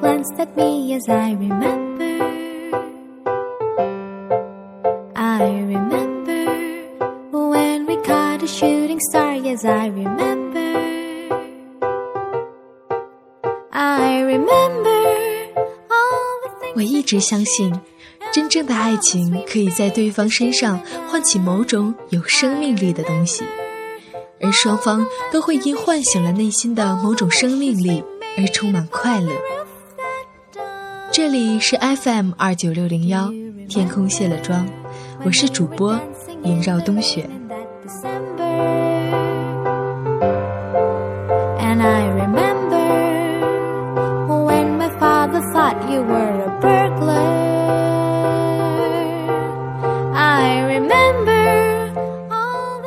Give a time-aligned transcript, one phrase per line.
[0.00, 2.08] glanced at me as I remember.
[5.14, 6.46] I remember
[7.32, 9.36] when we caught a shooting star.
[9.36, 10.58] Yes, I remember.
[13.72, 15.00] I remember
[15.90, 16.74] all the things.
[16.76, 17.72] 我一直相信，
[18.32, 23.44] 真正的爱情可以在对方身上唤起某种有生命力的东西，
[24.40, 28.02] 而双方都会因唤醒了内心的某种生命力
[28.38, 29.30] 而充满快乐。
[31.22, 33.30] 这里是 FM 二九六零幺，
[33.68, 34.66] 天空卸了妆，
[35.22, 35.94] 我是主播
[36.44, 37.28] 萦绕冬雪。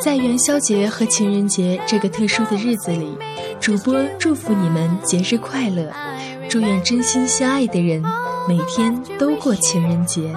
[0.02, 3.16] 在元宵节和情人节这个特殊的日子里，
[3.60, 5.92] 主播祝福你们节日快乐，
[6.50, 8.04] 祝愿真心相爱的人
[8.48, 10.34] 每天都过情人节。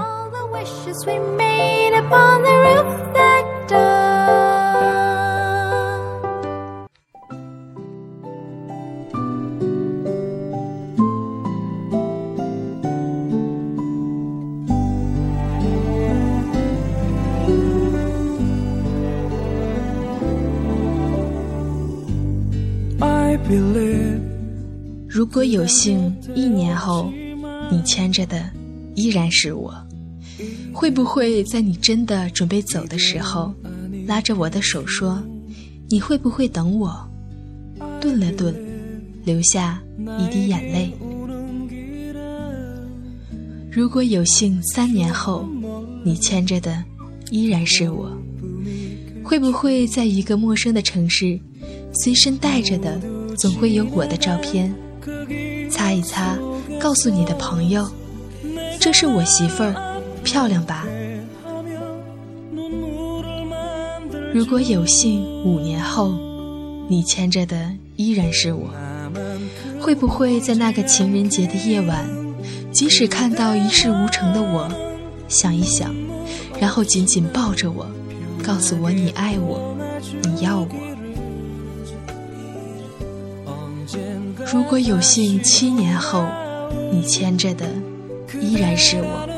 [25.08, 27.10] 如果有幸一年后
[27.70, 28.50] 你牵着的
[28.94, 29.74] 依然是我，
[30.72, 33.52] 会不会在你真的准备走的时候，
[34.06, 35.22] 拉着我的手说
[35.88, 36.94] ：“你会不会等我？”
[38.00, 38.54] 顿了顿，
[39.24, 39.82] 流下
[40.18, 40.92] 一滴眼泪。
[43.70, 45.46] 如果有幸三年后，
[46.04, 46.82] 你牵着的
[47.30, 48.10] 依然是我，
[49.22, 51.38] 会不会在一个陌生的城市，
[51.92, 52.98] 随身带着的
[53.36, 54.74] 总会有我的照片？
[55.68, 56.38] 擦一擦，
[56.78, 57.86] 告诉你的朋友，
[58.78, 60.86] 这是我媳妇儿，漂亮吧？
[64.32, 66.14] 如果有幸五年后，
[66.88, 68.68] 你牵着的依然是我，
[69.80, 72.04] 会不会在那个情人节的夜晚，
[72.70, 74.68] 即使看到一事无成的我，
[75.28, 75.94] 想一想，
[76.60, 77.86] 然后紧紧抱着我，
[78.44, 79.74] 告诉我你爱我，
[80.22, 80.68] 你要我。
[84.52, 86.24] 如果有幸七年后，
[86.92, 87.66] 你牵着的
[88.40, 89.28] 依然是我，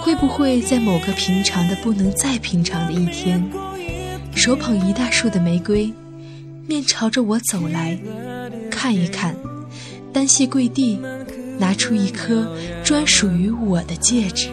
[0.00, 3.42] 会不会在某个平常的不能再平常的一天，
[4.34, 5.92] 手捧一大束的玫瑰，
[6.66, 7.98] 面朝着我走来，
[8.70, 9.34] 看一看，
[10.12, 10.98] 单膝跪地，
[11.58, 12.46] 拿出一颗
[12.84, 14.48] 专属于我的戒指？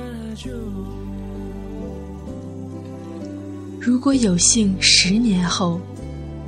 [3.80, 5.80] 如果有幸十年后，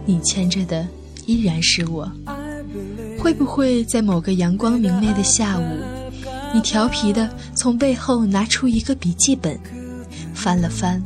[0.06, 0.88] 你牵着的
[1.26, 2.10] 依然是我。
[3.26, 5.64] 会不会在某个阳光明媚的下午，
[6.54, 9.60] 你调皮的从背后拿出一个笔记本，
[10.36, 11.02] 翻了翻，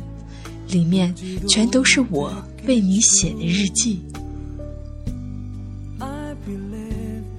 [0.68, 1.14] 里面
[1.48, 2.30] 全都是我
[2.66, 4.00] 为你写的日记？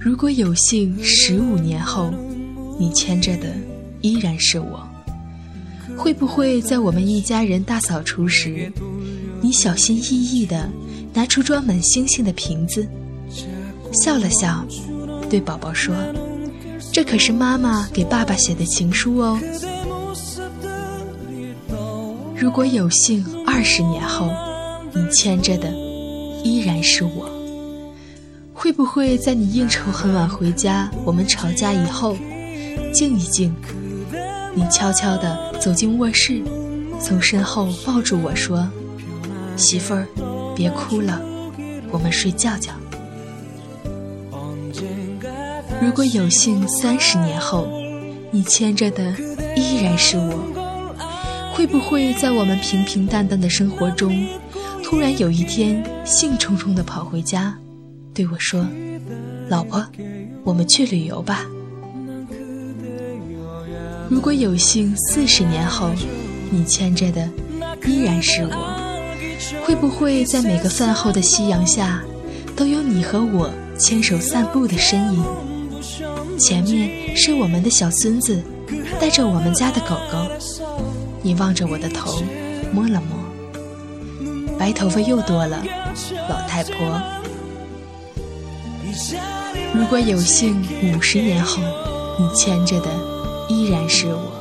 [0.00, 2.12] 如果有幸十五年后，
[2.76, 3.54] 你牵着的
[4.00, 4.84] 依然是我，
[5.96, 8.68] 会不会在我们一家人大扫除时，
[9.40, 10.68] 你小心翼翼的
[11.14, 12.84] 拿出装满星星的瓶子？
[13.92, 14.64] 笑了笑，
[15.28, 15.94] 对宝宝说
[16.92, 19.38] ：“这可是妈妈给爸爸写的情书哦。”
[22.36, 24.28] 如果有幸二十年后，
[24.92, 25.70] 你牵着的
[26.42, 27.30] 依然是我，
[28.52, 32.16] 会不会在你应酬很晚回家，我们吵架以后，
[32.92, 33.54] 静一静，
[34.54, 36.42] 你悄悄地走进卧室，
[37.00, 38.68] 从身后抱住我说
[39.56, 40.04] ：“媳妇儿，
[40.56, 41.20] 别哭了，
[41.92, 42.72] 我们睡觉觉。”
[45.82, 47.66] 如果有幸三十年后，
[48.30, 49.12] 你牵着的
[49.56, 54.24] 依然是我，会不会在我们平平淡淡的生活中，
[54.84, 57.52] 突然有一天兴冲冲地跑回家，
[58.14, 58.64] 对我说
[59.50, 59.84] ：“老婆，
[60.44, 61.44] 我们去旅游吧。”
[64.08, 65.90] 如果有幸四十年后，
[66.48, 67.28] 你牵着的
[67.86, 72.00] 依然是我，会不会在每个饭后的夕阳下，
[72.54, 75.24] 都有你和我牵手散步的身影？
[76.38, 78.42] 前面是我们的小孙子，
[79.00, 80.26] 带着我们家的狗狗。
[81.22, 82.22] 你望着我的头，
[82.72, 85.62] 摸了摸，白头发又多了，
[86.28, 87.00] 老太婆。
[89.74, 91.62] 如果有幸五十年后，
[92.18, 92.90] 你牵着的
[93.48, 94.32] 依然是我，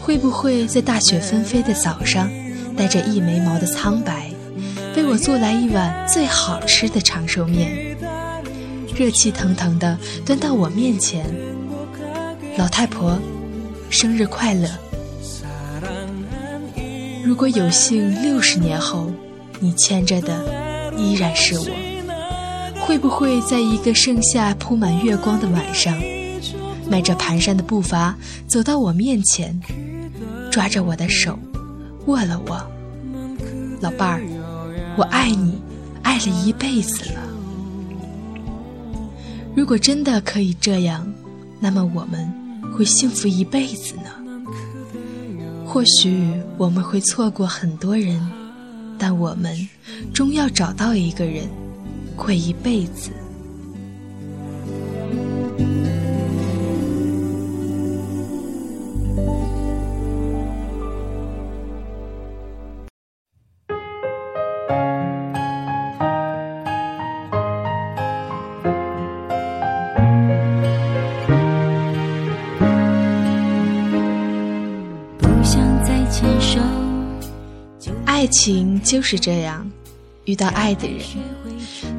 [0.00, 2.30] 会不会在大雪纷飞的早上，
[2.76, 4.30] 带着一眉毛的苍白，
[4.96, 7.96] 为我做来一碗最好吃的长寿面？
[8.94, 11.24] 热气腾腾的端到我面前，
[12.56, 13.18] 老太婆，
[13.88, 14.68] 生日快乐！
[17.24, 19.10] 如果有幸六十年后，
[19.60, 20.44] 你牵着的
[20.96, 21.66] 依然是我，
[22.80, 25.98] 会不会在一个盛夏铺满月光的晚上，
[26.90, 28.14] 迈着蹒跚的步伐
[28.46, 29.58] 走到我面前，
[30.50, 31.38] 抓着我的手，
[32.06, 32.60] 握了握？
[33.80, 34.22] 老伴儿，
[34.98, 35.60] 我爱你，
[36.02, 37.21] 爱了一辈子了。
[39.54, 41.06] 如果真的可以这样，
[41.60, 42.32] 那么我们
[42.72, 44.04] 会幸福一辈子呢？
[45.66, 48.20] 或许我们会错过很多人，
[48.98, 49.54] 但我们
[50.12, 51.48] 终要找到一个人，
[52.16, 53.10] 过一辈子。
[78.32, 79.70] 情就是这样，
[80.24, 80.98] 遇到爱的人，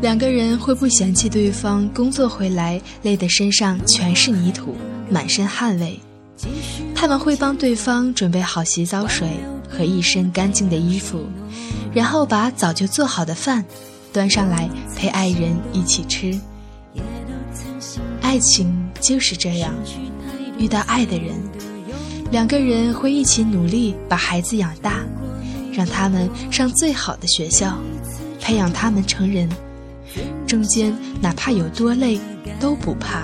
[0.01, 4.75] 两个人会不嫌弃对方工作回来累得身上全是泥土，
[5.09, 5.97] 满身汗味。
[6.95, 9.29] 他们会帮对方准备好洗澡水
[9.69, 11.25] 和一身干净的衣服，
[11.93, 13.63] 然后把早就做好的饭
[14.11, 16.37] 端上来陪爱人一起吃。
[18.21, 19.73] 爱情就是这样，
[20.57, 21.35] 遇到爱的人，
[22.31, 25.03] 两个人会一起努力把孩子养大。
[25.73, 27.77] 让他们上最好的学校，
[28.39, 29.49] 培养他们成人，
[30.45, 32.19] 中间哪怕有多累
[32.59, 33.23] 都不怕。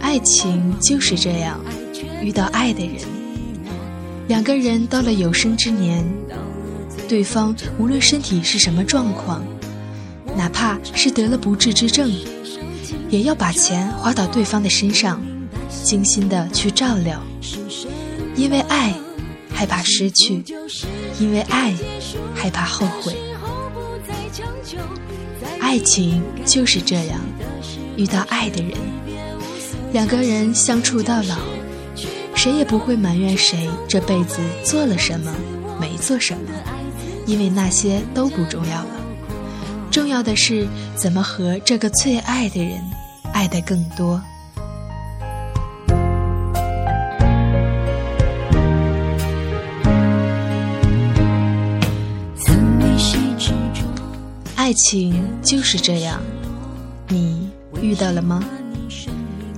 [0.00, 1.58] 爱情就是这样，
[2.20, 2.96] 遇到爱的人，
[4.28, 6.04] 两个人到了有生之年，
[7.08, 9.42] 对方无论身体是什么状况，
[10.36, 12.10] 哪怕是得了不治之症，
[13.08, 15.22] 也要把钱花到对方的身上，
[15.84, 17.22] 精心的去照料，
[18.34, 18.92] 因为爱。
[19.62, 20.42] 害怕失去，
[21.20, 21.72] 因为爱
[22.34, 23.16] 害怕后悔。
[25.60, 27.20] 爱情就是这样，
[27.96, 28.76] 遇到爱的人，
[29.92, 31.36] 两个人相处到老，
[32.34, 35.32] 谁也不会埋怨谁这辈子做了什么，
[35.80, 36.50] 没做什么，
[37.24, 39.00] 因为那些都不重要了。
[39.92, 40.66] 重要的是
[40.96, 42.80] 怎么和这个最爱的人
[43.32, 44.20] 爱得更多。
[54.72, 56.18] 爱情就是这样，
[57.06, 57.46] 你
[57.82, 58.42] 遇到了吗？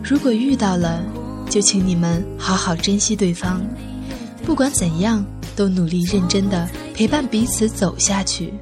[0.02, 1.04] 如果遇到了，
[1.48, 3.64] 就请你们好好珍惜对方，
[4.44, 5.24] 不管怎样，
[5.54, 8.54] 都努力认真的陪伴彼此走下去。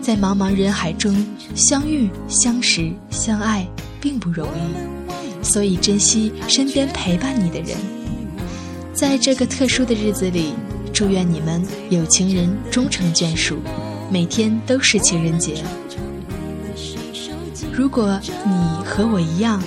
[0.00, 1.26] 在茫茫人海中
[1.56, 3.66] 相遇、相识、相爱，
[4.00, 7.76] 并不容易，所以珍惜身边陪伴你的人。
[8.94, 10.52] 在这个特殊的日子里，
[10.92, 11.60] 祝愿你们
[11.90, 13.56] 有情人终成眷属。
[14.10, 15.62] 每天都是情人节。
[17.72, 18.52] 如果你
[18.84, 19.62] 和我一样，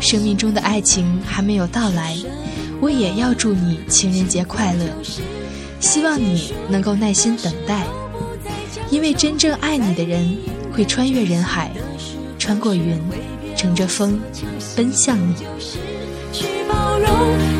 [0.00, 2.16] 生命中的爱情还没有到来，
[2.80, 4.86] 我也要祝你情人节快乐。
[5.80, 7.84] 希望你能够耐心等待，
[8.90, 10.36] 因为真正爱你的人
[10.72, 11.70] 会穿越人海，
[12.38, 12.98] 穿过云，
[13.56, 14.18] 乘着风，
[14.76, 15.34] 奔向你。
[16.32, 17.08] 去包容，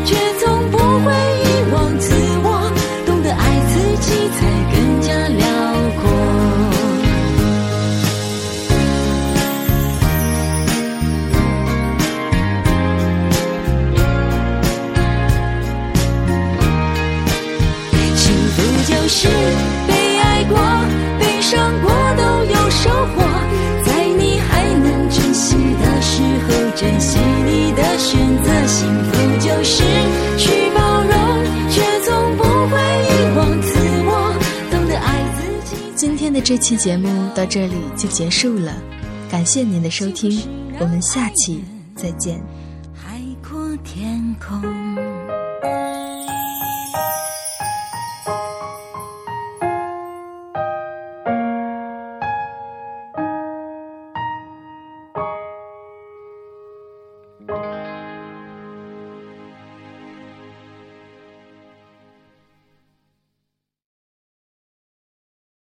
[0.04, 1.12] 却从不会
[1.44, 2.73] 遗忘自我，
[3.04, 4.74] 懂得爱自己才
[35.97, 38.75] 今天的这期节目到这里就结束了，
[39.30, 40.38] 感谢您的收听，
[40.78, 42.42] 我们下期再见。
[42.94, 44.74] 海阔天空。